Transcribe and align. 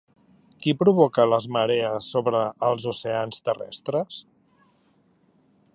Qui 0.63 0.71
provoca 0.77 1.25
les 1.33 1.45
marees 1.57 2.07
sobre 2.15 2.41
els 2.69 2.87
oceans 2.93 3.45
terrestres? 3.49 4.21